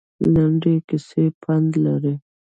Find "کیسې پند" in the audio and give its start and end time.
0.87-1.69